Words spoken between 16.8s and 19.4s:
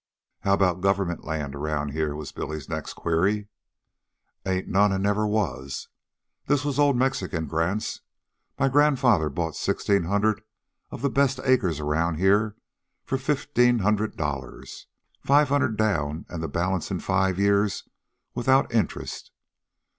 in five years without interest.